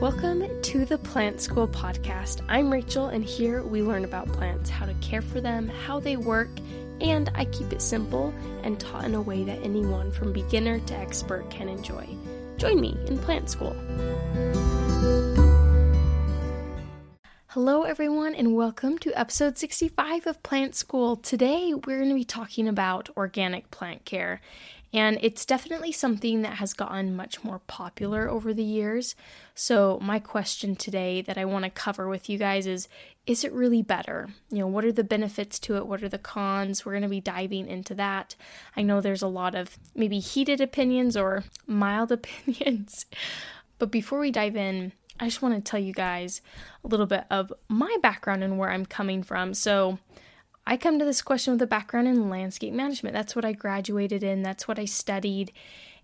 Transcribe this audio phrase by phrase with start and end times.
[0.00, 2.40] Welcome to the Plant School podcast.
[2.48, 6.16] I'm Rachel, and here we learn about plants, how to care for them, how they
[6.16, 6.48] work,
[7.02, 8.32] and I keep it simple
[8.62, 12.08] and taught in a way that anyone from beginner to expert can enjoy.
[12.56, 13.76] Join me in Plant School.
[17.48, 21.16] Hello, everyone, and welcome to episode 65 of Plant School.
[21.16, 24.40] Today, we're going to be talking about organic plant care.
[24.92, 29.14] And it's definitely something that has gotten much more popular over the years.
[29.54, 32.88] So, my question today that I want to cover with you guys is
[33.26, 34.30] Is it really better?
[34.50, 35.86] You know, what are the benefits to it?
[35.86, 36.84] What are the cons?
[36.84, 38.34] We're going to be diving into that.
[38.76, 43.06] I know there's a lot of maybe heated opinions or mild opinions.
[43.78, 46.40] But before we dive in, I just want to tell you guys
[46.84, 49.54] a little bit of my background and where I'm coming from.
[49.54, 49.98] So,
[50.66, 53.14] I come to this question with a background in landscape management.
[53.14, 55.52] That's what I graduated in, that's what I studied.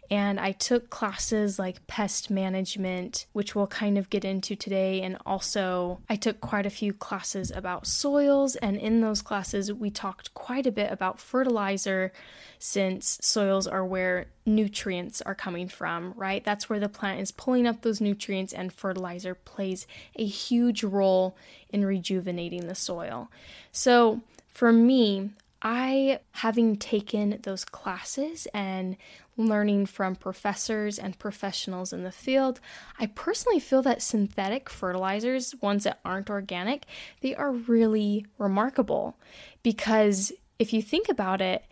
[0.09, 5.03] And I took classes like pest management, which we'll kind of get into today.
[5.03, 8.55] And also, I took quite a few classes about soils.
[8.57, 12.13] And in those classes, we talked quite a bit about fertilizer,
[12.59, 16.45] since soils are where nutrients are coming from, right?
[16.45, 21.37] That's where the plant is pulling up those nutrients, and fertilizer plays a huge role
[21.70, 23.29] in rejuvenating the soil.
[23.73, 24.23] So,
[24.57, 25.29] for me,
[25.61, 28.97] I, having taken those classes and
[29.37, 32.59] learning from professors and professionals in the field,
[32.98, 36.87] I personally feel that synthetic fertilizers, ones that aren't organic,
[37.21, 39.19] they are really remarkable
[39.63, 41.67] because if you think about it,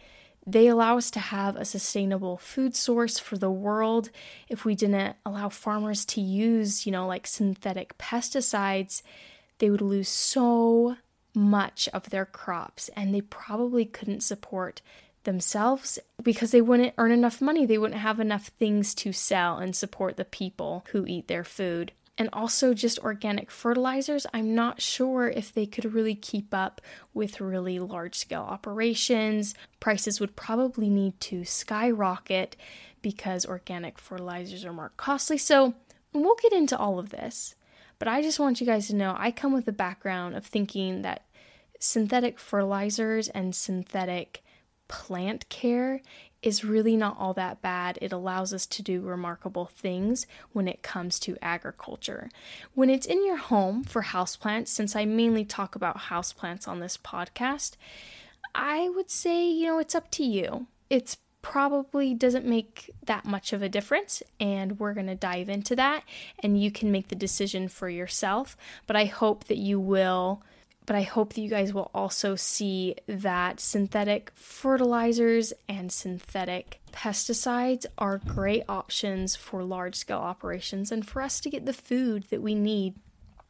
[0.46, 4.10] they allow us to have a sustainable food source for the world.
[4.50, 9.00] If we didn't allow farmers to use, you know, like synthetic pesticides,
[9.56, 10.96] they would lose so
[11.34, 14.80] much of their crops and they probably couldn't support
[15.24, 17.66] themselves because they wouldn't earn enough money.
[17.66, 21.92] They wouldn't have enough things to sell and support the people who eat their food.
[22.16, 26.80] And also, just organic fertilizers, I'm not sure if they could really keep up
[27.12, 29.52] with really large scale operations.
[29.80, 32.54] Prices would probably need to skyrocket
[33.02, 35.38] because organic fertilizers are more costly.
[35.38, 35.74] So,
[36.12, 37.56] we'll get into all of this.
[38.04, 41.00] But I just want you guys to know I come with a background of thinking
[41.00, 41.24] that
[41.80, 44.42] synthetic fertilizers and synthetic
[44.88, 46.02] plant care
[46.42, 47.98] is really not all that bad.
[48.02, 52.28] It allows us to do remarkable things when it comes to agriculture.
[52.74, 56.98] When it's in your home for houseplants, since I mainly talk about houseplants on this
[56.98, 57.76] podcast,
[58.54, 60.66] I would say, you know, it's up to you.
[60.90, 65.76] It's probably doesn't make that much of a difference and we're going to dive into
[65.76, 66.02] that
[66.42, 68.56] and you can make the decision for yourself
[68.86, 70.42] but i hope that you will
[70.86, 77.86] but I hope that you guys will also see that synthetic fertilizers and synthetic pesticides
[77.96, 82.42] are great options for large scale operations and for us to get the food that
[82.42, 82.96] we need.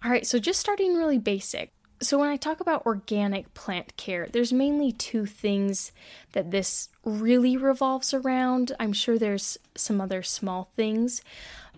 [0.05, 1.73] All right, so just starting really basic.
[2.01, 5.93] So, when I talk about organic plant care, there's mainly two things
[6.33, 8.73] that this really revolves around.
[8.81, 11.23] I'm sure there's some other small things,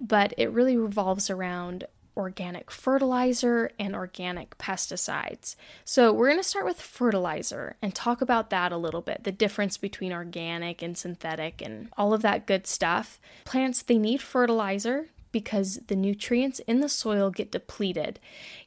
[0.01, 1.85] but it really revolves around
[2.17, 5.55] organic fertilizer and organic pesticides.
[5.85, 9.33] So, we're going to start with fertilizer and talk about that a little bit the
[9.33, 13.21] difference between organic and synthetic and all of that good stuff.
[13.45, 18.19] Plants, they need fertilizer because the nutrients in the soil get depleted.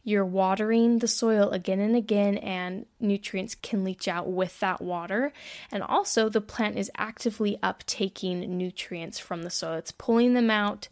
[0.03, 5.33] You're watering the soil again and again, and nutrients can leach out with that water.
[5.71, 10.89] And also, the plant is actively uptaking nutrients from the soil, it's pulling them out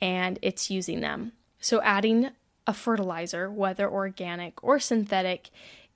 [0.00, 1.32] and it's using them.
[1.58, 2.30] So, adding
[2.68, 5.50] a fertilizer, whether organic or synthetic,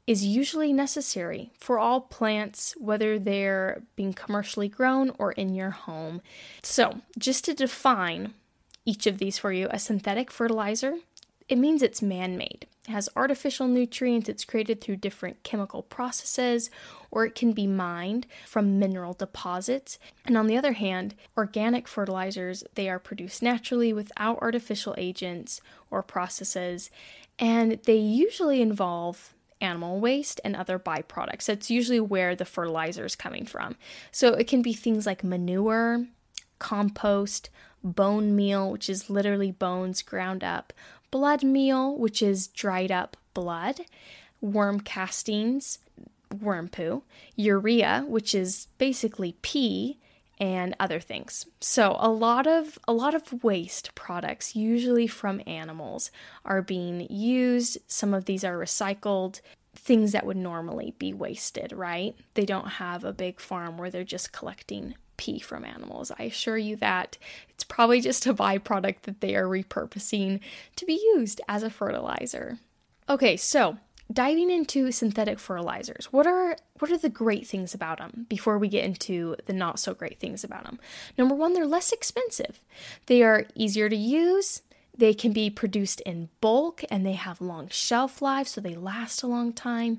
[0.09, 6.21] is usually necessary for all plants, whether they're being commercially grown or in your home.
[6.65, 8.35] So, just to define
[8.85, 10.97] each of these for you, a synthetic fertilizer,
[11.49, 12.67] it means it's man made.
[12.89, 16.71] It has artificial nutrients, it's created through different chemical processes,
[17.11, 19.99] or it can be mined from mineral deposits.
[20.25, 25.61] And on the other hand, organic fertilizers, they are produced naturally without artificial agents
[25.91, 26.91] or processes,
[27.39, 31.47] and they usually involve animal waste and other byproducts.
[31.47, 33.77] That's usually where the fertilizer is coming from.
[34.13, 36.07] So it can be things like manure,
[36.59, 37.51] compost,
[37.83, 40.73] bone meal, which is literally bones ground up,
[41.11, 43.81] blood meal, which is dried up blood,
[44.41, 45.79] worm castings,
[46.41, 47.03] worm poo,
[47.37, 49.99] urea, which is basically pee,
[50.39, 51.47] and other things.
[51.61, 56.11] So a lot of a lot of waste products usually from animals
[56.45, 57.79] are being used.
[57.87, 59.41] Some of these are recycled
[59.75, 62.15] things that would normally be wasted, right?
[62.35, 66.11] They don't have a big farm where they're just collecting pee from animals.
[66.19, 67.19] I assure you that
[67.51, 70.41] it's probably just a byproduct that they are repurposing
[70.77, 72.59] to be used as a fertilizer.
[73.07, 73.77] Okay, so
[74.11, 78.67] diving into synthetic fertilizers what are what are the great things about them before we
[78.67, 80.81] get into the not so great things about them
[81.17, 82.61] number one they're less expensive.
[83.07, 84.63] They are easier to use.
[84.97, 89.23] They can be produced in bulk and they have long shelf lives so they last
[89.23, 89.99] a long time.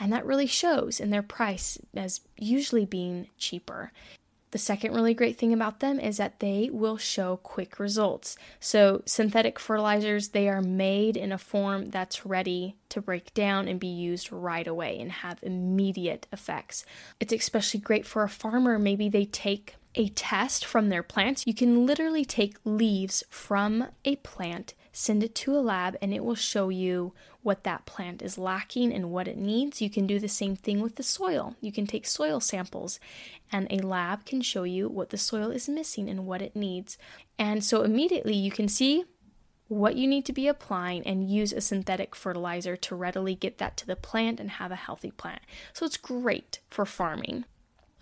[0.00, 3.92] And that really shows in their price as usually being cheaper
[4.50, 8.36] the second really great thing about them is that they will show quick results.
[8.58, 13.78] So, synthetic fertilizers, they are made in a form that's ready to break down and
[13.78, 16.84] be used right away and have immediate effects.
[17.20, 18.78] It's especially great for a farmer.
[18.78, 21.46] Maybe they take a test from their plants.
[21.46, 26.22] You can literally take leaves from a plant send it to a lab, and it
[26.22, 29.80] will show you what that plant is lacking and what it needs.
[29.80, 31.56] You can do the same thing with the soil.
[31.62, 33.00] You can take soil samples,
[33.50, 36.98] and a lab can show you what the soil is missing and what it needs.
[37.38, 39.04] And so immediately you can see
[39.68, 43.78] what you need to be applying and use a synthetic fertilizer to readily get that
[43.78, 45.40] to the plant and have a healthy plant.
[45.72, 47.46] So it's great for farming.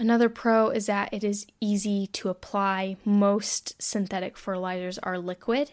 [0.00, 2.96] Another pro is that it is easy to apply.
[3.04, 5.72] Most synthetic fertilizers are liquid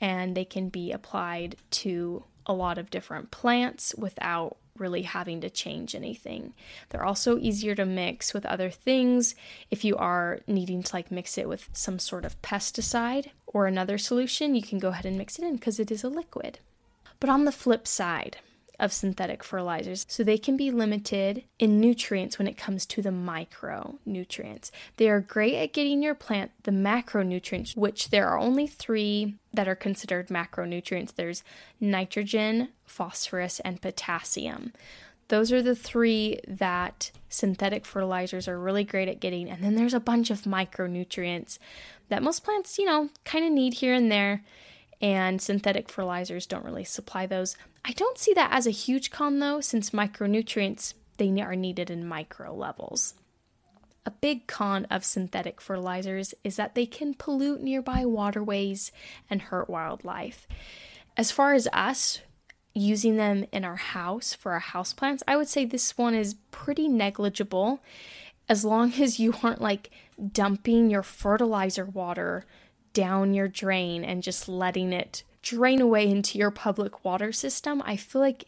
[0.00, 5.50] and they can be applied to a lot of different plants without really having to
[5.50, 6.54] change anything.
[6.88, 9.34] They're also easier to mix with other things
[9.70, 13.98] if you are needing to like mix it with some sort of pesticide or another
[13.98, 16.60] solution, you can go ahead and mix it in because it is a liquid.
[17.18, 18.38] But on the flip side,
[18.80, 20.06] of synthetic fertilizers.
[20.08, 24.70] So they can be limited in nutrients when it comes to the micronutrients.
[24.96, 29.68] They are great at getting your plant the macronutrients, which there are only three that
[29.68, 31.42] are considered macronutrients there's
[31.80, 34.72] nitrogen, phosphorus, and potassium.
[35.28, 39.48] Those are the three that synthetic fertilizers are really great at getting.
[39.48, 41.58] And then there's a bunch of micronutrients
[42.08, 44.42] that most plants, you know, kind of need here and there
[45.00, 47.56] and synthetic fertilizers don't really supply those.
[47.84, 52.06] I don't see that as a huge con though, since micronutrients they are needed in
[52.06, 53.14] micro levels.
[54.10, 58.90] A big con of synthetic fertilizers is that they can pollute nearby waterways
[59.30, 60.48] and hurt wildlife.
[61.16, 62.20] As far as us
[62.74, 66.88] using them in our house for our houseplants, I would say this one is pretty
[66.88, 67.84] negligible
[68.48, 69.90] as long as you aren't like
[70.32, 72.44] dumping your fertilizer water
[72.92, 77.94] down your drain and just letting it drain away into your public water system, I
[77.94, 78.46] feel like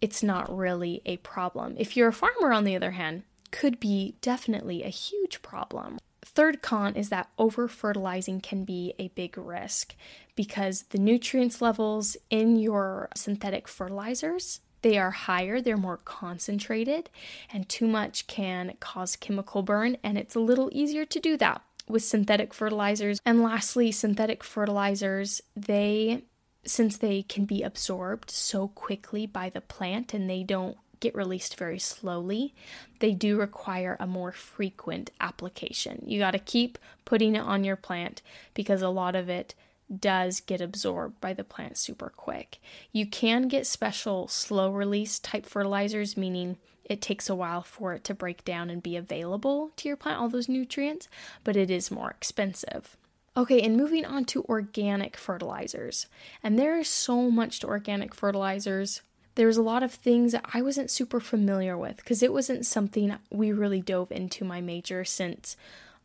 [0.00, 1.76] it's not really a problem.
[1.78, 5.98] If you're a farmer, on the other hand, could be definitely a huge problem.
[6.22, 9.94] Third con is that over fertilizing can be a big risk
[10.36, 17.10] because the nutrients levels in your synthetic fertilizers they are higher, they're more concentrated,
[17.52, 21.62] and too much can cause chemical burn, and it's a little easier to do that
[21.88, 23.20] with synthetic fertilizers.
[23.24, 26.22] And lastly, synthetic fertilizers, they
[26.64, 31.56] since they can be absorbed so quickly by the plant and they don't get released
[31.56, 32.54] very slowly,
[33.00, 36.02] they do require a more frequent application.
[36.06, 38.22] You got to keep putting it on your plant
[38.54, 39.54] because a lot of it
[39.94, 42.58] does get absorbed by the plant super quick.
[42.92, 48.04] You can get special slow release type fertilizers, meaning it takes a while for it
[48.04, 51.08] to break down and be available to your plant, all those nutrients,
[51.44, 52.96] but it is more expensive.
[53.36, 56.06] Okay, and moving on to organic fertilizers.
[56.42, 59.02] And there is so much to organic fertilizers.
[59.38, 63.14] There's a lot of things that I wasn't super familiar with because it wasn't something
[63.30, 65.56] we really dove into my major since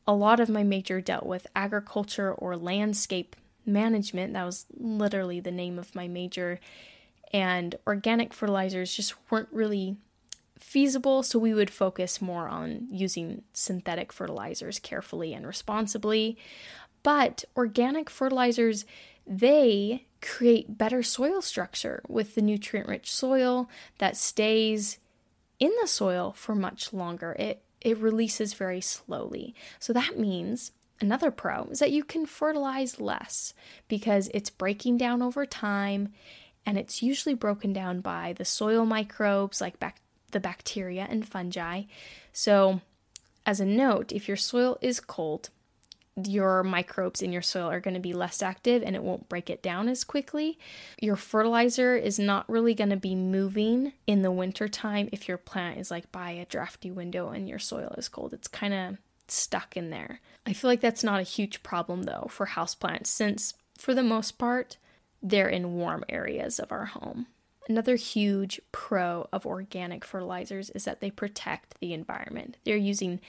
[0.05, 3.35] a lot of my major dealt with agriculture or landscape
[3.65, 4.33] management.
[4.33, 6.59] That was literally the name of my major.
[7.33, 9.97] And organic fertilizers just weren't really
[10.59, 16.37] feasible, so we would focus more on using synthetic fertilizers carefully and responsibly.
[17.01, 18.85] But organic fertilizers,
[19.25, 24.97] they create better soil structure with the nutrient rich soil that stays
[25.59, 27.35] in the soil for much longer.
[27.37, 29.53] It it releases very slowly.
[29.77, 33.53] So that means another pro is that you can fertilize less
[33.89, 36.13] because it's breaking down over time
[36.65, 39.99] and it's usually broken down by the soil microbes like bac-
[40.31, 41.83] the bacteria and fungi.
[42.31, 42.79] So,
[43.45, 45.49] as a note, if your soil is cold,
[46.15, 49.49] your microbes in your soil are going to be less active and it won't break
[49.49, 50.59] it down as quickly.
[51.01, 55.79] Your fertilizer is not really going to be moving in the wintertime if your plant
[55.79, 58.33] is like by a drafty window and your soil is cold.
[58.33, 60.19] It's kind of stuck in there.
[60.45, 64.37] I feel like that's not a huge problem though for houseplants since for the most
[64.37, 64.77] part
[65.21, 67.27] they're in warm areas of our home.
[67.69, 72.57] Another huge pro of organic fertilizers is that they protect the environment.
[72.65, 73.21] They're using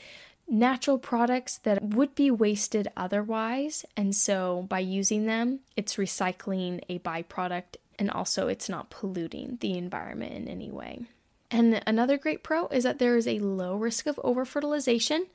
[0.49, 3.85] natural products that would be wasted otherwise.
[3.97, 9.77] And so by using them, it's recycling a byproduct and also it's not polluting the
[9.77, 11.03] environment in any way.
[11.51, 15.27] And another great pro is that there is a low risk of overfertilization.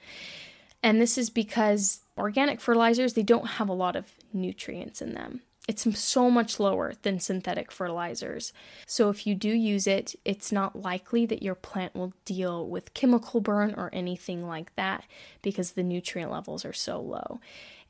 [0.83, 5.41] And this is because organic fertilizers, they don't have a lot of nutrients in them.
[5.69, 8.53] It's so much lower than synthetic fertilizers.
[8.87, 12.95] So, if you do use it, it's not likely that your plant will deal with
[12.95, 15.03] chemical burn or anything like that
[15.43, 17.39] because the nutrient levels are so low.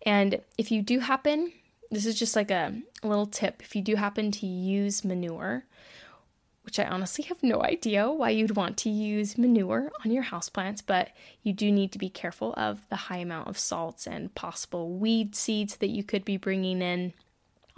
[0.05, 1.53] And if you do happen,
[1.89, 5.63] this is just like a, little tip if you do happen to use manure,
[6.63, 10.83] which I honestly have no idea why you'd want to use manure on your houseplants,
[10.86, 11.12] but
[11.43, 15.33] you do need to be careful of the high amount of salts and possible weed
[15.33, 17.13] seeds that you could be bringing in.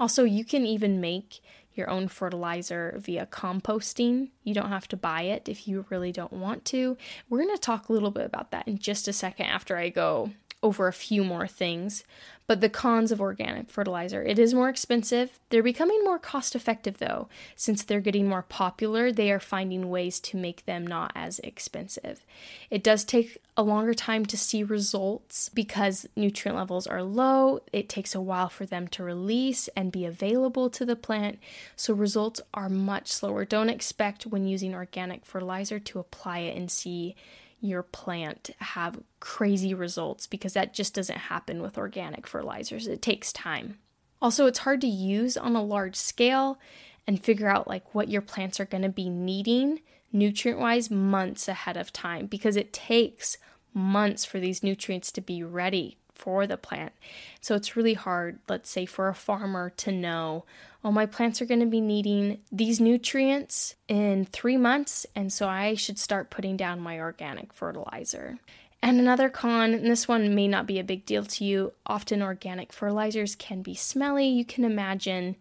[0.01, 1.43] Also, you can even make
[1.75, 4.29] your own fertilizer via composting.
[4.43, 6.98] You don't have to buy it if you really don't want to.
[7.29, 9.89] We're going to talk a little bit about that in just a second after I
[9.89, 10.31] go
[10.63, 12.03] over a few more things.
[12.48, 15.39] But the cons of organic fertilizer it is more expensive.
[15.50, 17.30] They're becoming more cost effective though.
[17.56, 22.25] Since they're getting more popular, they are finding ways to make them not as expensive.
[22.70, 27.62] It does take a longer time to see results because nutrient levels are low.
[27.72, 31.39] It takes a while for them to release and be available to the plant.
[31.77, 33.46] So results are much slower.
[33.46, 37.15] Don't expect when using organic fertilizer to apply it and see
[37.62, 42.88] your plant have crazy results because that just doesn't happen with organic fertilizers.
[42.88, 43.77] It takes time.
[44.22, 46.60] Also, it's hard to use on a large scale
[47.08, 49.80] and figure out like what your plants are going to be needing
[50.12, 53.38] nutrient wise months ahead of time because it takes
[53.74, 56.94] months for these nutrients to be ready for the plant.
[57.42, 60.46] So it's really hard, let's say, for a farmer to know,
[60.84, 65.48] oh, my plants are going to be needing these nutrients in three months, and so
[65.48, 68.38] I should start putting down my organic fertilizer.
[68.84, 72.22] And another con, and this one may not be a big deal to you, often
[72.22, 74.28] organic fertilizers can be smelly.
[74.28, 75.36] You can imagine,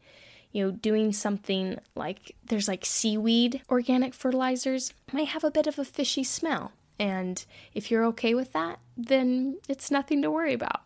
[0.53, 5.79] you know, doing something like there's like seaweed organic fertilizers might have a bit of
[5.79, 6.73] a fishy smell.
[7.01, 7.43] And
[7.73, 10.83] if you're okay with that, then it's nothing to worry about.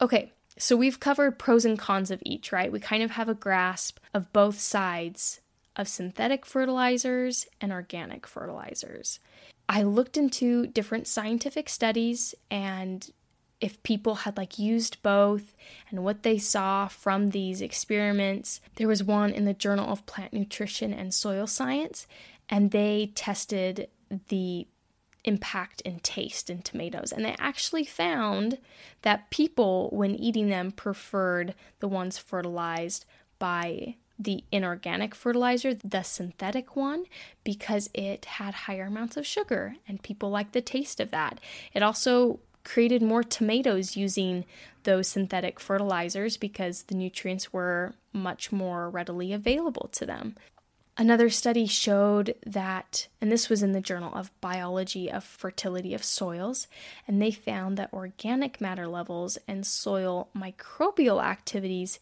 [0.00, 2.70] Okay, so we've covered pros and cons of each, right?
[2.70, 5.40] We kind of have a grasp of both sides
[5.74, 9.18] of synthetic fertilizers and organic fertilizers.
[9.68, 13.10] I looked into different scientific studies and
[13.60, 15.56] if people had like used both
[15.90, 18.60] and what they saw from these experiments.
[18.76, 22.06] There was one in the Journal of Plant Nutrition and Soil Science
[22.48, 23.88] and they tested
[24.28, 24.68] the
[25.24, 27.12] impact in taste in tomatoes.
[27.12, 28.58] And they actually found
[29.02, 33.04] that people, when eating them, preferred the ones fertilized
[33.38, 37.04] by the inorganic fertilizer, the synthetic one,
[37.44, 41.38] because it had higher amounts of sugar and people liked the taste of that.
[41.72, 44.44] It also created more tomatoes using
[44.82, 50.34] those synthetic fertilizers because the nutrients were much more readily available to them.
[51.00, 56.02] Another study showed that, and this was in the Journal of Biology of Fertility of
[56.02, 56.66] Soils,
[57.06, 62.00] and they found that organic matter levels and soil microbial activities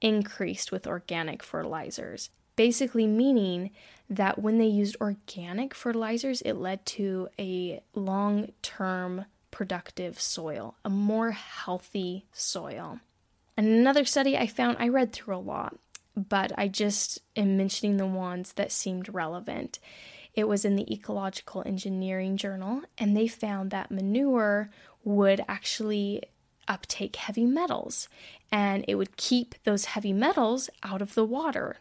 [0.00, 2.30] increased with organic fertilizers.
[2.56, 3.70] Basically, meaning
[4.08, 10.90] that when they used organic fertilizers, it led to a long term productive soil, a
[10.90, 13.00] more healthy soil.
[13.58, 15.76] And another study I found, I read through a lot,
[16.18, 19.78] but I just am mentioning the ones that seemed relevant.
[20.34, 24.70] It was in the Ecological Engineering Journal, and they found that manure
[25.04, 26.22] would actually
[26.66, 28.08] uptake heavy metals
[28.52, 31.78] and it would keep those heavy metals out of the water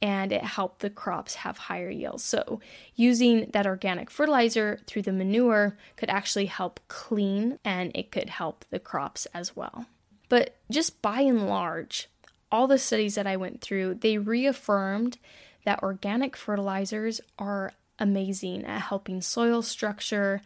[0.00, 2.24] and it helped the crops have higher yields.
[2.24, 2.60] So,
[2.96, 8.64] using that organic fertilizer through the manure could actually help clean and it could help
[8.70, 9.86] the crops as well.
[10.28, 12.08] But just by and large,
[12.52, 15.18] all the studies that I went through, they reaffirmed
[15.64, 20.42] that organic fertilizers are amazing at helping soil structure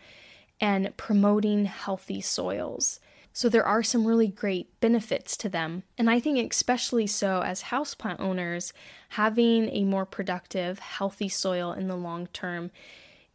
[0.61, 3.01] and promoting healthy soils.
[3.33, 5.83] So there are some really great benefits to them.
[5.99, 8.73] And I think especially so as houseplant owners,
[9.11, 12.71] having a more productive, healthy soil in the long term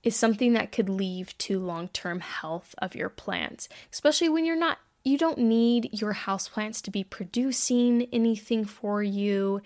[0.03, 4.79] is something that could lead to long-term health of your plants, especially when you're not
[5.03, 9.61] you don't need your houseplants to be producing anything for you.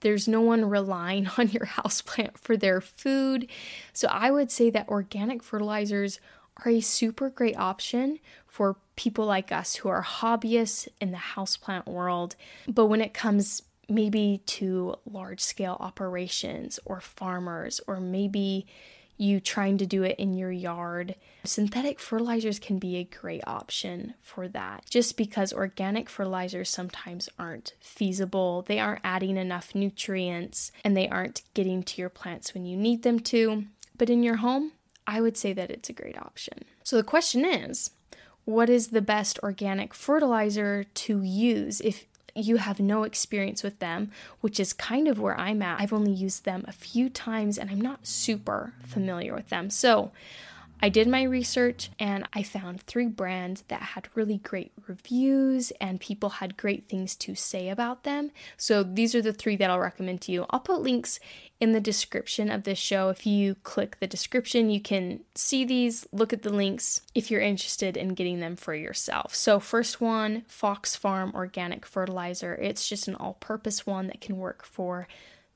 [0.00, 3.48] There's no one relying on your houseplant for their food.
[3.92, 6.20] So I would say that organic fertilizers
[6.64, 11.86] are a super great option for people like us who are hobbyists in the houseplant
[11.86, 12.36] world.
[12.68, 18.66] But when it comes maybe to large scale operations or farmers, or maybe
[19.20, 24.14] you trying to do it in your yard, synthetic fertilizers can be a great option
[24.22, 24.84] for that.
[24.88, 31.42] Just because organic fertilizers sometimes aren't feasible, they aren't adding enough nutrients, and they aren't
[31.54, 33.64] getting to your plants when you need them to.
[33.96, 34.72] But in your home,
[35.06, 36.64] I would say that it's a great option.
[36.82, 37.90] So the question is,
[38.44, 44.10] what is the best organic fertilizer to use if you have no experience with them,
[44.40, 45.80] which is kind of where I'm at.
[45.80, 49.70] I've only used them a few times and I'm not super familiar with them.
[49.70, 50.12] So,
[50.82, 56.00] I did my research and I found three brands that had really great reviews and
[56.00, 58.30] people had great things to say about them.
[58.56, 60.46] So these are the three that I'll recommend to you.
[60.50, 61.20] I'll put links
[61.60, 63.10] in the description of this show.
[63.10, 67.42] If you click the description, you can see these, look at the links if you're
[67.42, 69.34] interested in getting them for yourself.
[69.34, 72.54] So, first one Fox Farm Organic Fertilizer.
[72.54, 75.06] It's just an all purpose one that can work for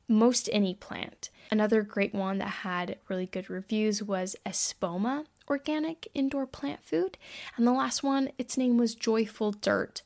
[0.06, 1.30] most any plant.
[1.54, 7.16] Another great one that had really good reviews was Espoma Organic Indoor Plant Food.
[7.56, 10.02] And the last one, its name was Joyful Dirt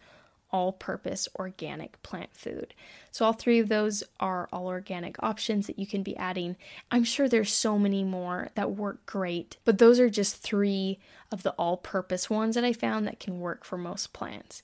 [0.51, 2.75] All Purpose Organic Plant Food.
[3.11, 6.57] So, all three of those are all organic options that you can be adding.
[6.91, 10.99] I'm sure there's so many more that work great, but those are just three
[11.33, 14.63] of the all purpose ones that I found that can work for most plants.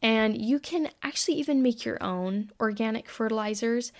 [0.00, 3.90] And you can actually even make your own organic fertilizers.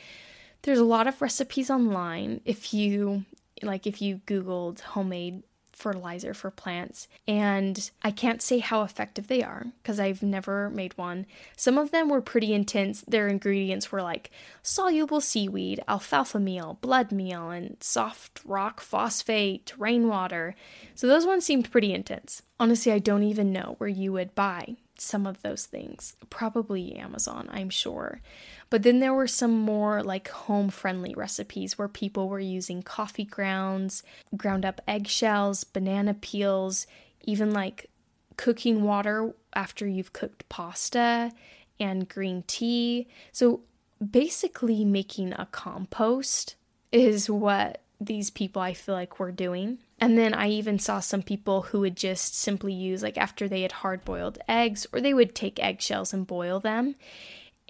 [0.62, 3.25] There's a lot of recipes online if you
[3.62, 5.43] like if you googled homemade
[5.81, 10.97] fertilizer for plants and I can't say how effective they are because I've never made
[10.99, 11.25] one.
[11.57, 13.00] Some of them were pretty intense.
[13.09, 14.31] Their ingredients were like
[14.62, 20.54] soluble seaweed, alfalfa meal, blood meal, and soft rock phosphate, rainwater.
[20.95, 22.43] So those ones seemed pretty intense.
[22.58, 26.15] Honestly, I don't even know where you would buy some of those things.
[26.28, 28.21] Probably Amazon, I'm sure.
[28.69, 33.25] But then there were some more like home friendly recipes where people were using coffee
[33.25, 34.02] grounds,
[34.36, 36.86] ground up eggshells, banana peels,
[37.23, 37.91] even like
[38.36, 41.32] cooking water after you've cooked pasta
[41.78, 43.08] and green tea.
[43.32, 43.60] So
[44.06, 46.56] basically, making a compost
[46.93, 49.78] is what these people I feel like were doing.
[50.00, 53.63] And then I even saw some people who would just simply use, like, after they
[53.63, 56.95] had hard boiled eggs, or they would take eggshells and boil them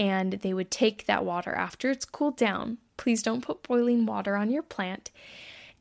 [0.01, 2.79] and they would take that water after it's cooled down.
[2.97, 5.11] Please don't put boiling water on your plant.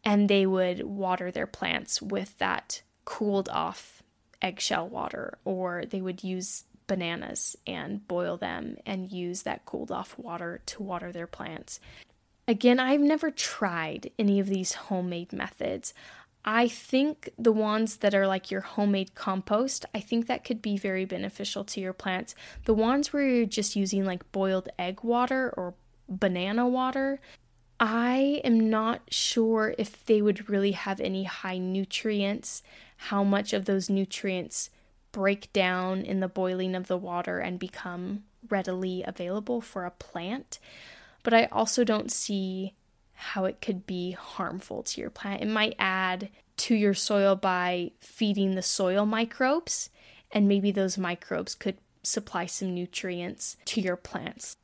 [0.03, 4.03] And they would water their plants with that cooled off
[4.41, 10.17] eggshell water, or they would use bananas and boil them and use that cooled off
[10.17, 11.79] water to water their plants.
[12.47, 15.93] Again, I've never tried any of these homemade methods.
[16.45, 20.77] I think the ones that are like your homemade compost, I think that could be
[20.77, 22.33] very beneficial to your plants.
[22.65, 25.73] The ones where you're just using like boiled egg water or
[26.07, 27.19] banana water,
[27.79, 32.63] I am not sure if they would really have any high nutrients,
[32.97, 34.69] how much of those nutrients
[35.11, 40.59] break down in the boiling of the water and become readily available for a plant.
[41.23, 42.73] But I also don't see
[43.19, 45.41] how it could be harmful to your plant.
[45.41, 49.89] It might add to your soil by feeding the soil microbes,
[50.31, 54.55] and maybe those microbes could supply some nutrients to your plants.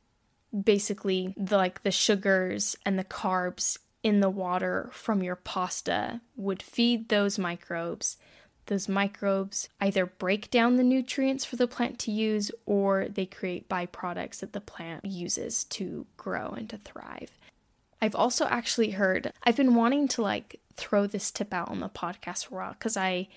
[0.58, 6.62] Basically, the, like the sugars and the carbs in the water from your pasta would
[6.62, 8.16] feed those microbes.
[8.66, 13.68] Those microbes either break down the nutrients for the plant to use or they create
[13.68, 17.36] byproducts that the plant uses to grow and to thrive.
[18.00, 21.88] I've also actually heard, I've been wanting to like throw this tip out on the
[21.88, 23.28] podcast raw because I.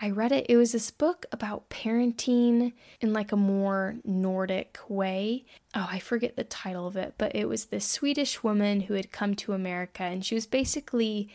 [0.00, 0.46] I read it.
[0.48, 5.44] It was this book about parenting in like a more Nordic way.
[5.76, 9.12] Oh, I forget the title of it, but it was this Swedish woman who had
[9.12, 11.28] come to America and she was basically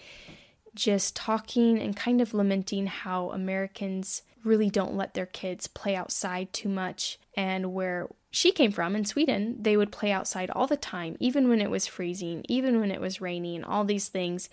[0.76, 6.52] just talking and kind of lamenting how Americans really don't let their kids play outside
[6.52, 10.78] too much and where she came from in Sweden, they would play outside all the
[10.78, 14.48] time, even when it was freezing, even when it was raining, all these things.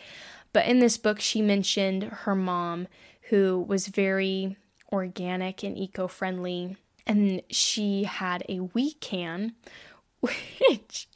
[0.55, 2.89] But in this book, she mentioned her mom,
[3.29, 4.57] who was very
[4.91, 9.53] organic and eco friendly, and she had a wee can,
[10.21, 11.07] which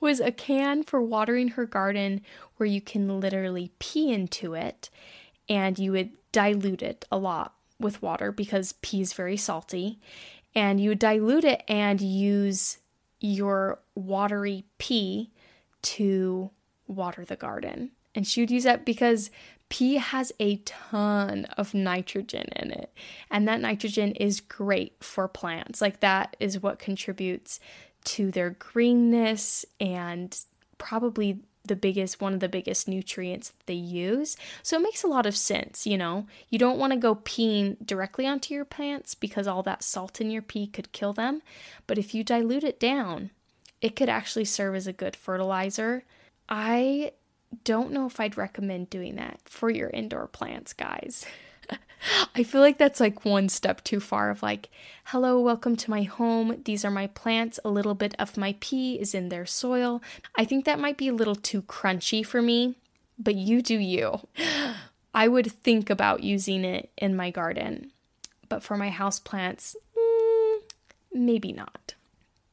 [0.00, 2.22] was a can for watering her garden
[2.56, 4.88] where you can literally pee into it
[5.50, 9.98] and you would dilute it a lot with water because pee is very salty
[10.56, 12.78] and you dilute it and use
[13.20, 15.30] your watery pee
[15.82, 16.50] to
[16.88, 17.90] water the garden.
[18.14, 19.30] And she would use that because
[19.68, 22.90] pee has a ton of nitrogen in it.
[23.30, 25.82] And that nitrogen is great for plants.
[25.82, 27.60] Like, that is what contributes
[28.04, 30.38] to their greenness and
[30.78, 34.36] probably the biggest one of the biggest nutrients they use.
[34.62, 36.26] So it makes a lot of sense, you know.
[36.48, 40.30] You don't want to go peeing directly onto your plants because all that salt in
[40.30, 41.42] your pee could kill them,
[41.86, 43.30] but if you dilute it down,
[43.80, 46.04] it could actually serve as a good fertilizer.
[46.48, 47.12] I
[47.64, 51.26] don't know if I'd recommend doing that for your indoor plants, guys.
[52.34, 54.68] I feel like that's like one step too far of like,
[55.04, 56.60] hello, welcome to my home.
[56.64, 57.58] These are my plants.
[57.64, 60.02] A little bit of my pee is in their soil.
[60.36, 62.76] I think that might be a little too crunchy for me,
[63.18, 64.20] but you do you.
[65.14, 67.92] I would think about using it in my garden,
[68.48, 70.58] but for my house plants, mm,
[71.14, 71.94] maybe not.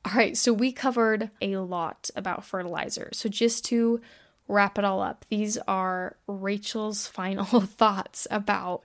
[0.05, 3.09] All right, so we covered a lot about fertilizer.
[3.13, 4.01] So just to
[4.47, 8.83] wrap it all up, these are Rachel's final thoughts about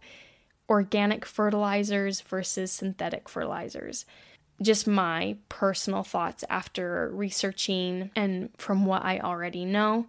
[0.69, 4.05] organic fertilizers versus synthetic fertilizers.
[4.61, 10.07] Just my personal thoughts after researching and from what I already know.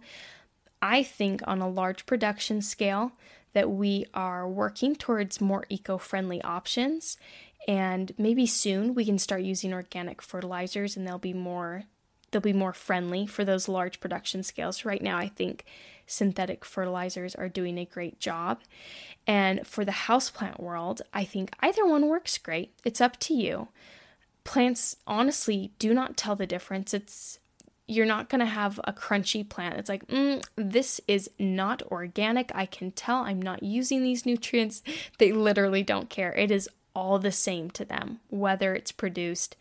[0.82, 3.12] I think on a large production scale
[3.52, 7.16] that we are working towards more eco friendly options.
[7.68, 11.84] And maybe soon we can start using organic fertilizers and they'll be more
[12.30, 14.84] they'll be more friendly for those large production scales.
[14.84, 15.64] Right now I think
[16.10, 18.58] synthetic fertilizers are doing a great job.
[19.26, 22.72] And for the houseplant world, I think either one works great.
[22.84, 23.68] It's up to you.
[24.44, 26.92] Plants honestly do not tell the difference.
[26.92, 27.38] It's
[27.86, 29.76] you're not going to have a crunchy plant.
[29.76, 32.52] It's like, mm, this is not organic.
[32.54, 34.82] I can tell I'm not using these nutrients.
[35.18, 36.32] They literally don't care.
[36.32, 39.56] It is all the same to them, whether it's produced,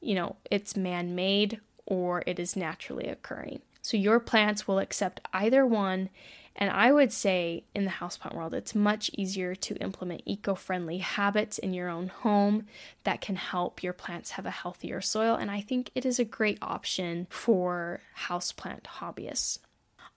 [0.00, 3.62] you know, it's man made or it is naturally occurring.
[3.88, 6.10] So your plants will accept either one.
[6.54, 10.98] And I would say in the houseplant world, it's much easier to implement eco friendly
[10.98, 12.66] habits in your own home
[13.04, 15.36] that can help your plants have a healthier soil.
[15.36, 19.60] And I think it is a great option for houseplant hobbyists.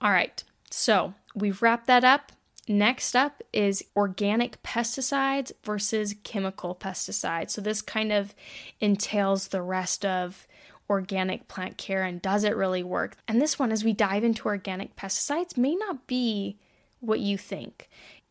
[0.02, 2.34] All right, so we've wrapped that up.
[2.68, 7.52] Next up is organic pesticides versus chemical pesticides.
[7.52, 8.36] So, this kind of
[8.82, 10.46] entails the rest of
[10.92, 13.16] organic plant care and does it really work?
[13.28, 16.58] And this one, as we dive into organic pesticides, may not be
[17.00, 17.90] what you think.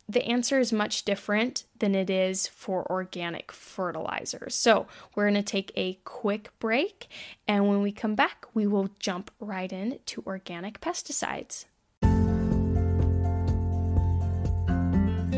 [0.09, 4.55] The answer is much different than it is for organic fertilizers.
[4.57, 7.09] So, we're going to take a quick break,
[7.47, 11.67] and when we come back, we will jump right in to organic pesticides.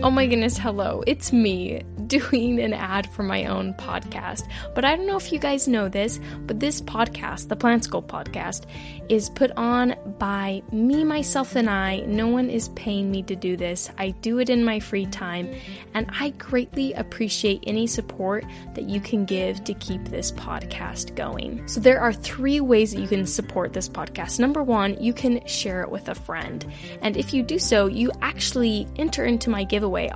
[0.05, 4.49] Oh my goodness, hello, it's me doing an ad for my own podcast.
[4.75, 8.03] But I don't know if you guys know this, but this podcast, the Plant School
[8.03, 8.65] podcast,
[9.09, 12.01] is put on by me, myself, and I.
[12.01, 13.91] No one is paying me to do this.
[13.97, 15.55] I do it in my free time,
[15.95, 21.67] and I greatly appreciate any support that you can give to keep this podcast going.
[21.69, 24.41] So, there are three ways that you can support this podcast.
[24.41, 26.67] Number one, you can share it with a friend.
[27.03, 29.63] And if you do so, you actually enter into my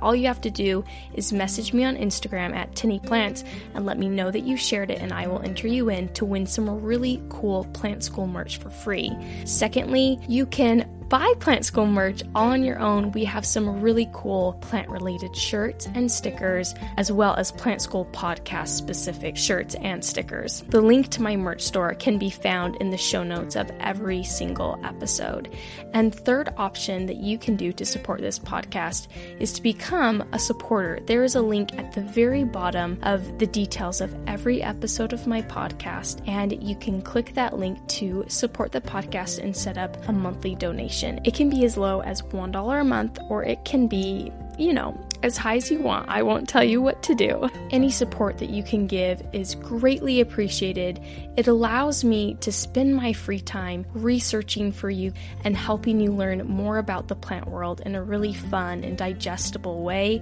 [0.01, 3.97] All you have to do is message me on Instagram at Tinny Plants and let
[3.97, 6.69] me know that you shared it, and I will enter you in to win some
[6.83, 9.15] really cool plant school merch for free.
[9.45, 13.11] Secondly, you can buy Plant School merch all on your own.
[13.11, 18.05] We have some really cool plant related shirts and stickers, as well as Plant School
[18.11, 20.63] podcast specific shirts and stickers.
[20.67, 24.23] The link to my merch store can be found in the show notes of every
[24.23, 25.53] single episode.
[25.93, 29.07] And third option that you can do to support this podcast
[29.39, 30.99] is to become a supporter.
[31.05, 35.25] There is a link at the very bottom of the details of every episode of
[35.25, 39.95] my podcast, and you can click that link to support the podcast and set up
[40.09, 43.87] a monthly donation It can be as low as $1 a month, or it can
[43.87, 46.07] be, you know, as high as you want.
[46.09, 47.49] I won't tell you what to do.
[47.71, 50.99] Any support that you can give is greatly appreciated.
[51.35, 56.45] It allows me to spend my free time researching for you and helping you learn
[56.47, 60.21] more about the plant world in a really fun and digestible way.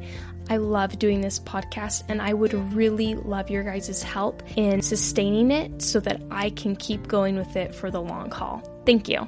[0.50, 5.50] I love doing this podcast and I would really love your guys' help in sustaining
[5.52, 8.62] it so that I can keep going with it for the long haul.
[8.86, 9.28] Thank you.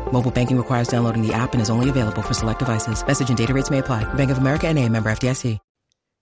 [0.11, 3.05] Mobile banking requires downloading the app and is only available for select devices.
[3.05, 4.03] Message and data rates may apply.
[4.13, 5.57] Bank of America and a member FDIC.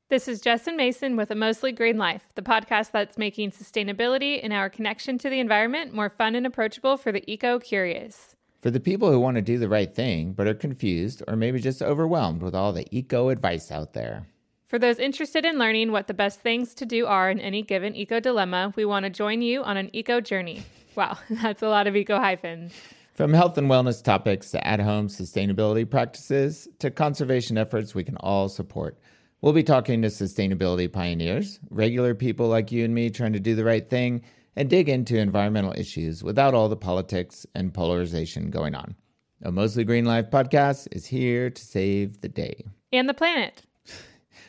[0.10, 4.52] This is Justin Mason with A Mostly Green Life, the podcast that's making sustainability and
[4.52, 8.36] our connection to the environment more fun and approachable for the eco-curious.
[8.64, 11.60] For the people who want to do the right thing but are confused or maybe
[11.60, 14.26] just overwhelmed with all the eco advice out there.
[14.66, 17.96] For those interested in learning what the best things to do are in any given
[17.96, 20.64] eco dilemma, we want to join you on an eco journey.
[20.96, 22.74] Wow, that's a lot of eco hyphens.
[23.20, 28.16] From health and wellness topics to at home sustainability practices to conservation efforts we can
[28.16, 28.98] all support.
[29.42, 33.56] We'll be talking to sustainability pioneers, regular people like you and me trying to do
[33.56, 34.22] the right thing,
[34.56, 38.96] and dig into environmental issues without all the politics and polarization going on.
[39.42, 42.64] A Mostly Green Life podcast is here to save the day.
[42.94, 43.64] And the planet.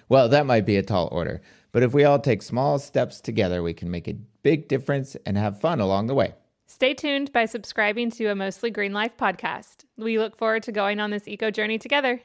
[0.09, 3.65] Well, that might be a tall order, but if we all take small steps together,
[3.65, 6.35] we can make a big difference and have fun along the way.
[6.81, 9.85] Stay tuned by subscribing to a Mostly Green Life podcast.
[9.99, 12.23] We look forward to going on this eco journey together.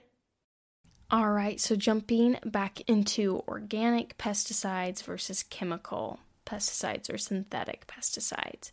[1.11, 8.71] All right, so jumping back into organic pesticides versus chemical pesticides or synthetic pesticides.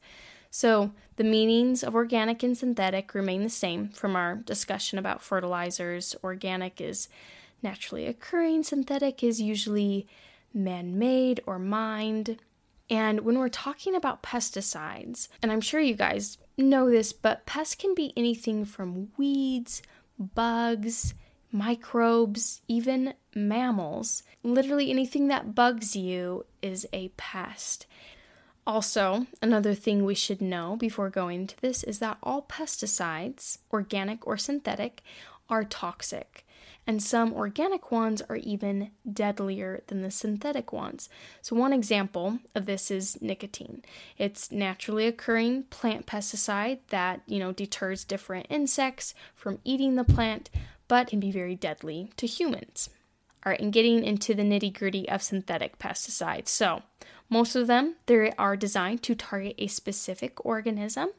[0.53, 6.15] So, the meanings of organic and synthetic remain the same from our discussion about fertilizers.
[6.23, 7.09] Organic is
[7.61, 10.07] naturally occurring, synthetic is usually
[10.55, 12.39] man made or mined.
[12.93, 17.75] And when we're talking about pesticides, and I'm sure you guys know this, but pests
[17.75, 19.81] can be anything from weeds,
[20.19, 21.15] bugs,
[21.51, 24.25] microbes, even mammals.
[24.43, 27.87] Literally anything that bugs you is a pest.
[28.67, 34.27] Also, another thing we should know before going into this is that all pesticides, organic
[34.27, 35.03] or synthetic,
[35.49, 36.47] are toxic,
[36.87, 41.09] and some organic ones are even deadlier than the synthetic ones.
[41.41, 43.83] So, one example of this is nicotine.
[44.19, 50.51] It's naturally occurring plant pesticide that, you know, deters different insects from eating the plant,
[50.89, 52.91] but can be very deadly to humans.
[53.45, 56.49] All right, and getting into the nitty gritty of synthetic pesticides.
[56.49, 56.83] So,
[57.29, 61.11] most of them they are designed to target a specific organism,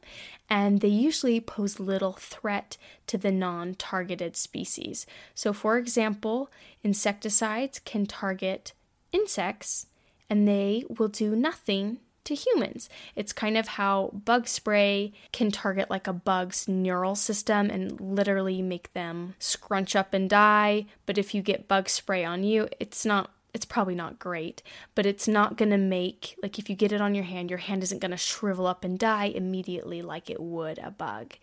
[0.48, 5.06] and they usually pose little threat to the non-targeted species.
[5.34, 6.50] So, for example,
[6.82, 8.72] insecticides can target
[9.12, 9.86] insects,
[10.30, 12.88] and they will do nothing to humans.
[13.14, 18.62] It's kind of how bug spray can target like a bug's neural system and literally
[18.62, 20.86] make them scrunch up and die.
[21.06, 24.64] But if you get bug spray on you, it's not it's probably not great,
[24.96, 27.84] but it's not to make, like, if you get it on your hand, your hand
[27.84, 31.34] isn't to shrivel up and die immediately like it would a bug.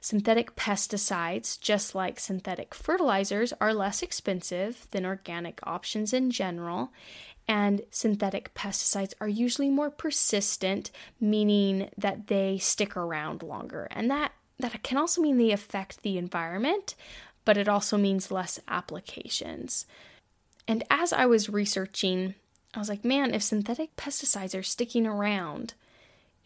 [0.00, 6.92] Synthetic pesticides, just like synthetic fertilizers, are less expensive than organic options in general,
[7.48, 13.88] and synthetic pesticides are usually more persistent, meaning that they stick around longer.
[13.90, 16.94] And that, that can also mean they affect the environment,
[17.46, 19.86] but it also means less applications.
[20.68, 22.34] And as I was researching,
[22.74, 25.72] I was like, man, if synthetic pesticides are sticking around,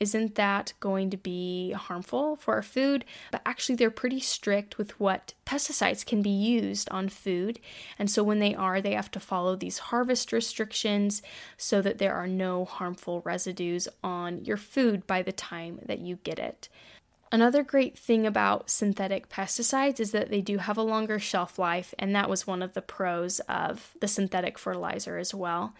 [0.03, 3.05] isn't that going to be harmful for our food?
[3.31, 7.61] But actually, they're pretty strict with what pesticides can be used on food.
[8.01, 11.23] And so, when they are, they have to follow these harvest restrictions
[11.57, 16.19] so that there are no harmful residues on your food by the time that you
[16.25, 16.69] get it.
[17.31, 21.95] Another great thing about synthetic pesticides is that they do have a longer shelf life,
[21.97, 25.75] and that was one of the pros of the synthetic fertilizer as well.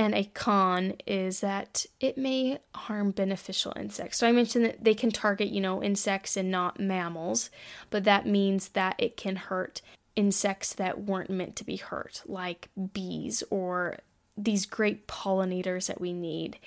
[0.00, 4.16] And a con is that it may harm beneficial insects.
[4.16, 7.50] So I mentioned that they can target, you know, insects and not mammals,
[7.90, 9.82] but that means that it can hurt
[10.16, 13.98] insects that weren't meant to be hurt, like bees or
[14.38, 16.58] these great pollinators that we need.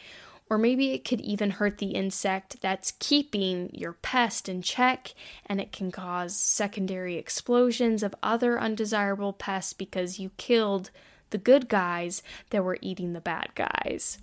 [0.48, 5.15] Or maybe it could even hurt the insect that's keeping your pest in check,
[5.48, 10.91] and it can cause secondary explosions of other undesirable pests because you killed
[11.34, 14.19] the good guys that were eating the bad guys.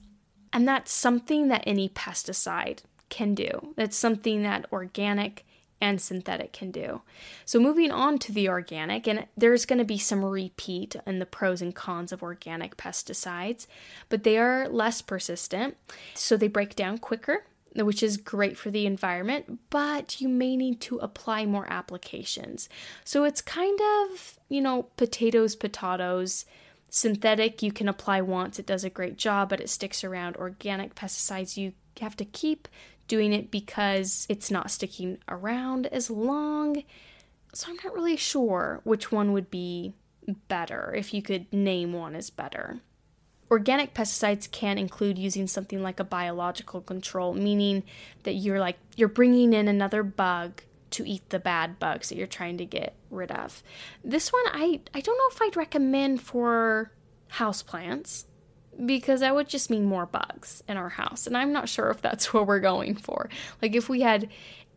[0.52, 2.78] And that's something that any pesticide
[3.10, 3.74] can do.
[3.76, 5.44] That's something that organic
[5.80, 7.02] and synthetic can do.
[7.44, 11.26] So, moving on to the organic, and there's going to be some repeat in the
[11.26, 13.66] pros and cons of organic pesticides,
[14.08, 15.76] but they are less persistent,
[16.14, 17.44] so they break down quicker.
[17.76, 22.68] Which is great for the environment, but you may need to apply more applications.
[23.04, 26.46] So it's kind of, you know, potatoes, potatoes.
[26.92, 30.36] Synthetic, you can apply once, it does a great job, but it sticks around.
[30.36, 32.66] Organic pesticides, you have to keep
[33.06, 36.82] doing it because it's not sticking around as long.
[37.54, 39.94] So I'm not really sure which one would be
[40.48, 42.80] better, if you could name one as better.
[43.50, 47.82] organic pesticides can include using something like a biological control, meaning
[48.22, 52.26] that you're like you're bringing in another bug to eat the bad bugs that you're
[52.26, 53.62] trying to get rid of.
[54.04, 56.92] This one I I don't know if I'd recommend for
[57.34, 58.24] houseplants
[58.84, 62.00] because that would just mean more bugs in our house and I'm not sure if
[62.00, 63.28] that's what we're going for.
[63.62, 64.28] Like if we had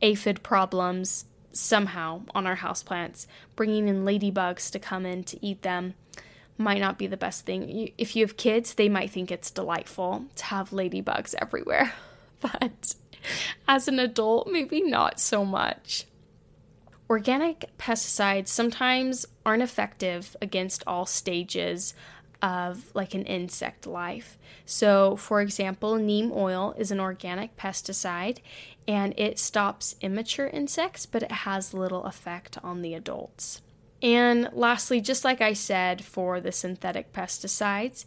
[0.01, 5.93] aphid problems somehow on our houseplants, bringing in ladybugs to come in to eat them
[6.57, 7.91] might not be the best thing.
[7.97, 11.93] If you have kids, they might think it's delightful to have ladybugs everywhere.
[12.41, 12.95] But
[13.67, 16.05] as an adult, maybe not so much.
[17.09, 21.93] Organic pesticides sometimes aren't effective against all stages
[22.41, 24.37] of like an insect life.
[24.65, 28.39] So, for example, neem oil is an organic pesticide
[28.87, 33.61] and it stops immature insects, but it has little effect on the adults.
[34.01, 38.03] And lastly, just like I said for the synthetic pesticides,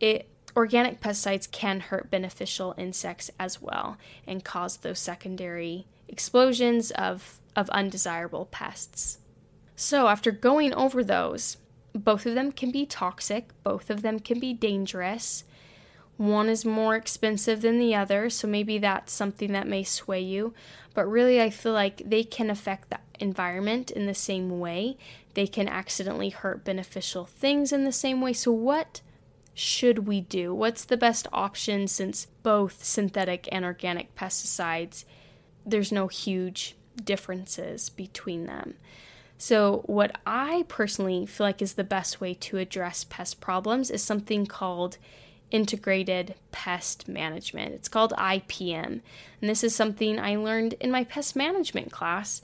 [0.00, 7.40] it organic pesticides can hurt beneficial insects as well and cause those secondary explosions of,
[7.54, 9.18] of undesirable pests.
[9.76, 11.58] So, after going over those,
[11.92, 15.44] both of them can be toxic, both of them can be dangerous.
[16.16, 20.54] One is more expensive than the other, so maybe that's something that may sway you.
[20.94, 24.96] But really, I feel like they can affect the environment in the same way.
[25.34, 28.32] They can accidentally hurt beneficial things in the same way.
[28.32, 29.02] So, what
[29.58, 30.54] should we do?
[30.54, 35.06] What's the best option since both synthetic and organic pesticides,
[35.64, 38.74] there's no huge differences between them?
[39.38, 44.02] So, what I personally feel like is the best way to address pest problems is
[44.02, 44.98] something called
[45.50, 47.72] integrated pest management.
[47.72, 49.00] It's called IPM.
[49.40, 52.42] And this is something I learned in my pest management class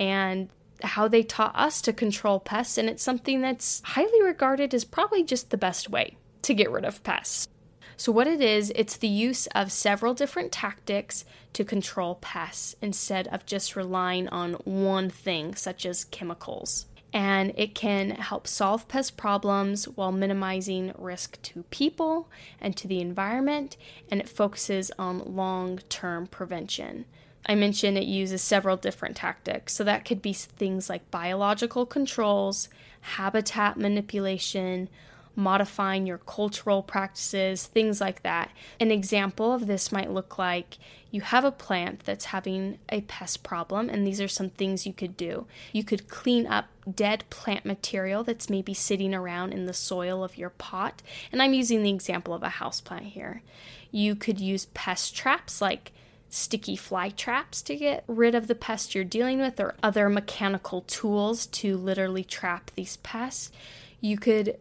[0.00, 0.48] and
[0.82, 2.78] how they taught us to control pests.
[2.78, 6.16] And it's something that's highly regarded as probably just the best way
[6.48, 7.48] to get rid of pests.
[7.96, 13.28] So, what it is, it's the use of several different tactics to control pests instead
[13.28, 19.16] of just relying on one thing, such as chemicals and it can help solve pest
[19.16, 22.28] problems while minimizing risk to people
[22.60, 23.76] and to the environment,
[24.10, 27.06] and it focuses on long term prevention.
[27.46, 32.68] I mentioned it uses several different tactics, so that could be things like biological controls,
[33.00, 34.90] habitat manipulation,
[35.38, 38.50] modifying your cultural practices, things like that.
[38.80, 40.78] An example of this might look like
[41.12, 44.92] you have a plant that's having a pest problem, and these are some things you
[44.92, 45.46] could do.
[45.72, 50.36] You could clean up dead plant material that's maybe sitting around in the soil of
[50.36, 53.42] your pot, and I'm using the example of a house plant here.
[53.92, 55.92] You could use pest traps like
[56.30, 60.80] sticky fly traps to get rid of the pest you're dealing with, or other mechanical
[60.82, 63.52] tools to literally trap these pests.
[64.00, 64.58] You could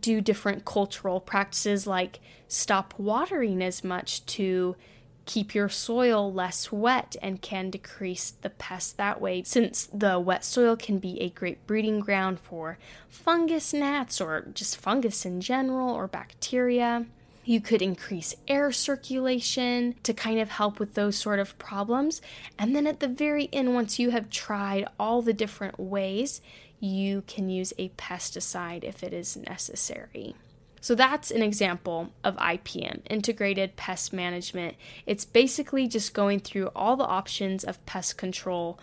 [0.00, 4.76] do different cultural practices like stop watering as much to
[5.28, 10.42] keep your soil less wet and can decrease the pests that way since the wet
[10.42, 12.78] soil can be a great breeding ground for
[13.10, 17.04] fungus gnats or just fungus in general or bacteria.
[17.44, 22.22] You could increase air circulation to kind of help with those sort of problems.
[22.58, 26.40] And then at the very end, once you have tried all the different ways,
[26.80, 30.34] you can use a pesticide if it is necessary.
[30.80, 34.76] So that's an example of IPM, integrated pest management.
[35.06, 38.78] It's basically just going through all the options of pest control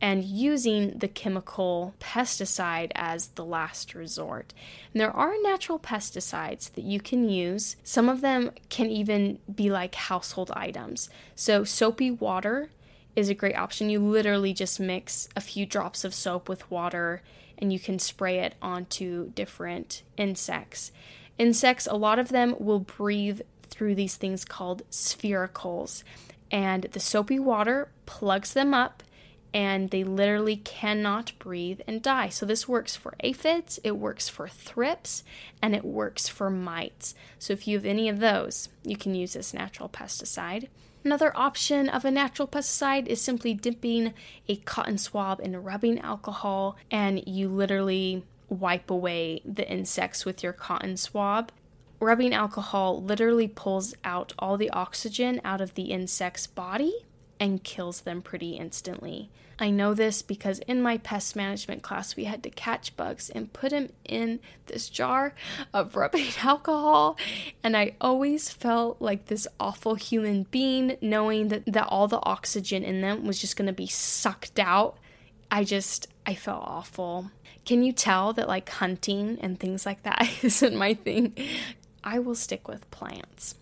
[0.00, 4.54] and using the chemical pesticide as the last resort.
[4.92, 7.76] And there are natural pesticides that you can use.
[7.82, 11.10] Some of them can even be like household items.
[11.34, 12.70] So, soapy water
[13.18, 13.90] is a great option.
[13.90, 17.20] You literally just mix a few drops of soap with water
[17.58, 20.92] and you can spray it onto different insects.
[21.36, 26.04] Insects, a lot of them will breathe through these things called spiracles,
[26.50, 29.02] and the soapy water plugs them up
[29.52, 32.28] and they literally cannot breathe and die.
[32.28, 35.24] So, this works for aphids, it works for thrips,
[35.62, 37.14] and it works for mites.
[37.38, 40.68] So, if you have any of those, you can use this natural pesticide.
[41.08, 44.12] Another option of a natural pesticide is simply dipping
[44.46, 50.52] a cotton swab in rubbing alcohol and you literally wipe away the insects with your
[50.52, 51.50] cotton swab.
[51.98, 57.06] Rubbing alcohol literally pulls out all the oxygen out of the insect's body
[57.40, 59.30] and kills them pretty instantly.
[59.60, 63.52] I know this because in my pest management class, we had to catch bugs and
[63.52, 65.34] put them in this jar
[65.74, 67.18] of rubbing alcohol.
[67.64, 72.84] And I always felt like this awful human being, knowing that, that all the oxygen
[72.84, 74.96] in them was just going to be sucked out.
[75.50, 77.30] I just, I felt awful.
[77.64, 81.34] Can you tell that like hunting and things like that isn't my thing?
[82.04, 83.56] I will stick with plants.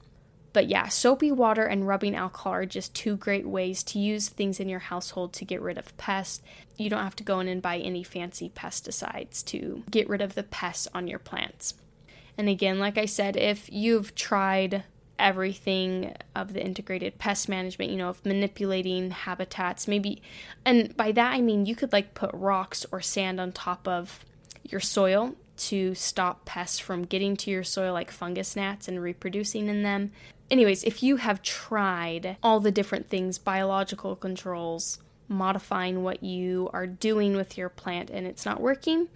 [0.56, 4.58] But yeah, soapy water and rubbing alcohol are just two great ways to use things
[4.58, 6.40] in your household to get rid of pests.
[6.78, 10.34] You don't have to go in and buy any fancy pesticides to get rid of
[10.34, 11.74] the pests on your plants.
[12.38, 14.84] And again, like I said, if you've tried
[15.18, 20.22] everything of the integrated pest management, you know, of manipulating habitats, maybe,
[20.64, 24.24] and by that I mean you could like put rocks or sand on top of
[24.64, 29.68] your soil to stop pests from getting to your soil, like fungus gnats, and reproducing
[29.68, 30.12] in them
[30.50, 36.86] anyways, if you have tried all the different things, biological controls, modifying what you are
[36.86, 39.08] doing with your plant and it's not working,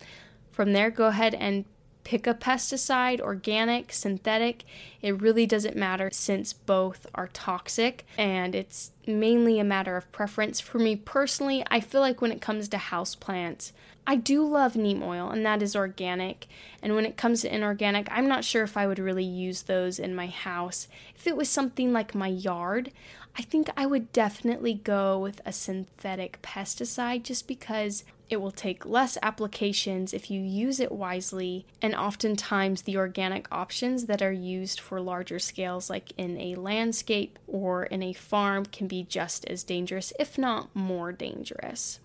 [0.51, 1.65] from there go ahead and
[2.03, 4.65] pick a pesticide, organic, synthetic.
[5.03, 10.61] It really doesn't matter since both are toxic and it's mainly a matter of preference.
[10.61, 13.73] For me personally, I feel like when it comes to houseplants,
[14.07, 16.49] I do love neem oil, and that is organic.
[16.83, 19.99] And when it comes to inorganic, I'm not sure if I would really use those
[19.99, 20.89] in my house.
[21.15, 22.91] If it was something like my yard,
[23.39, 28.87] I think I would definitely go with a synthetic pesticide just because it will take
[28.87, 34.79] less applications if you use it wisely, and oftentimes the organic options that are used
[34.79, 39.65] for larger scales, like in a landscape or in a farm, can be just as
[39.65, 41.99] dangerous, if not more dangerous.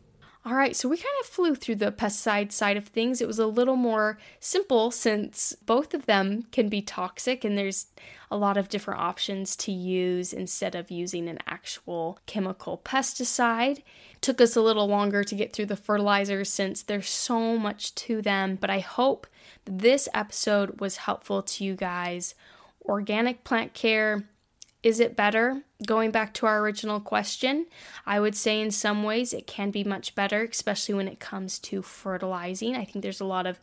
[0.47, 3.19] All right, so we kind of flew through the pesticide side of things.
[3.19, 7.87] It was a little more simple since both of them can be toxic and there's
[8.29, 13.81] a lot of different options to use instead of using an actual chemical pesticide.
[14.21, 18.21] took us a little longer to get through the fertilizers since there's so much to
[18.21, 19.25] them, but I hope
[19.65, 22.35] this episode was helpful to you guys.
[22.83, 24.25] Organic plant care
[24.85, 25.63] is it better?
[25.87, 27.65] Going back to our original question,
[28.05, 31.57] I would say in some ways it can be much better, especially when it comes
[31.59, 32.75] to fertilizing.
[32.75, 33.59] I think there's a lot of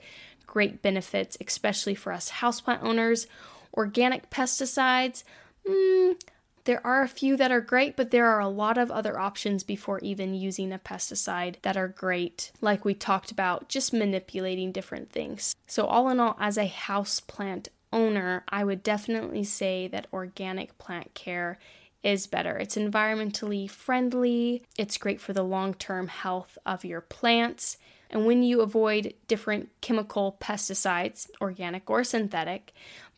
[0.49, 3.29] great benefits, especially for us houseplant owners.
[3.73, 5.23] Organic pesticides,
[5.65, 6.21] mm,
[6.65, 9.63] there are a few that are great, but there are a lot of other options
[9.63, 15.13] before even using a pesticide that are great, like we talked about, just manipulating different
[15.13, 15.55] things.
[15.69, 21.15] So, all in all, as a houseplant owner, I would definitely say that organic plant
[21.15, 21.59] care
[22.03, 22.57] is better.
[22.59, 27.77] It's environmentally friendly, it's great for the long term health of your plants.
[28.11, 32.73] And when you avoid different chemical pesticides, organic or synthetic,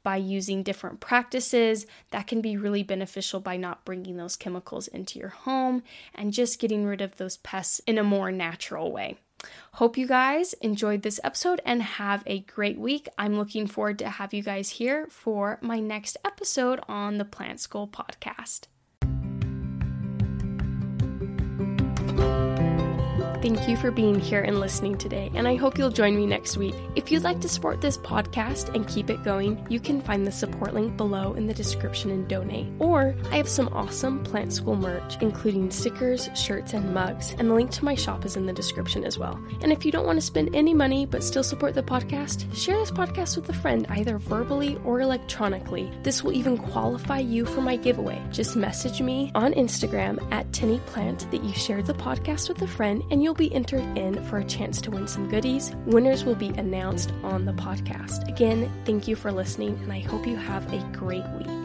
[0.05, 5.19] by using different practices, that can be really beneficial by not bringing those chemicals into
[5.19, 5.83] your home
[6.15, 9.17] and just getting rid of those pests in a more natural way.
[9.75, 13.09] Hope you guys enjoyed this episode and have a great week.
[13.19, 17.61] I'm looking forward to have you guys here for my next episode on the Plant
[17.61, 18.69] School podcast.
[23.45, 26.57] Thank you for being here and listening today, and I hope you'll join me next
[26.57, 26.75] week.
[26.95, 30.33] If you'd like to support this podcast and keep it going, you can find the
[30.33, 32.69] support link below in the description and donate.
[32.79, 37.55] Or I have some awesome plant school merch, including stickers, shirts, and mugs, and the
[37.55, 39.39] link to my shop is in the description as well.
[39.61, 42.79] And if you don't want to spend any money but still support the podcast, share
[42.79, 45.93] this podcast with a friend either verbally or electronically.
[46.03, 48.23] This will even qualify you for my giveaway.
[48.33, 53.05] Just message me on Instagram at TinnyPlant that you shared the podcast with a friend,
[53.11, 55.75] and you'll be entered in for a chance to win some goodies.
[55.87, 58.29] Winners will be announced on the podcast.
[58.29, 61.64] Again, thank you for listening, and I hope you have a great week.